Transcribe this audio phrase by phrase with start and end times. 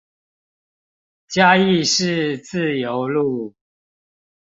[1.27, 3.53] 嘉義市自由路